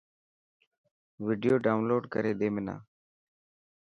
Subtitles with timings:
[1.25, 2.75] وڊيو ڊائونلوڊ ڪري ڏي منا.